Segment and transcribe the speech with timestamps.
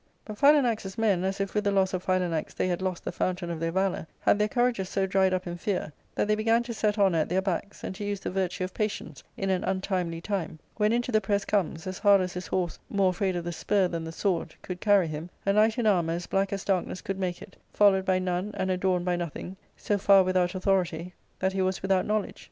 [0.25, 3.51] But Philanax's men, as if with the loss of Philanax they had lost the fountain
[3.51, 6.73] of their valour, had their courages so dried up in fear that they began to
[6.73, 10.19] set honour at their backs and to use the virtue of patience in an untimely
[10.19, 13.51] time, when into the press comes, as hard as his horse— more afraid of the
[13.51, 17.01] spur than the sword— could carry him, a knight in armour as black as darkness
[17.01, 21.53] could make it, followed by none and adorned by nothing, so far without authority that
[21.53, 22.39] he was a T 274" ARCADIA.^ Book IlL ^without knowledge.